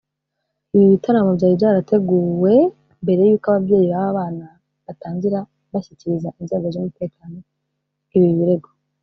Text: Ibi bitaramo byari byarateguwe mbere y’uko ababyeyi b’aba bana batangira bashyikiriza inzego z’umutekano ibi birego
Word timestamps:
Ibi 0.73 0.85
bitaramo 0.93 1.31
byari 1.37 1.53
byarateguwe 1.59 2.53
mbere 3.03 3.21
y’uko 3.23 3.45
ababyeyi 3.49 3.87
b’aba 3.93 4.17
bana 4.17 4.47
batangira 4.85 5.39
bashyikiriza 5.71 6.29
inzego 6.41 6.65
z’umutekano 6.73 7.37
ibi 8.15 8.29
birego 8.39 8.69